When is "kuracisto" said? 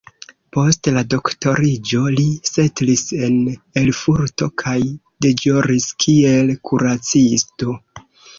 6.71-7.79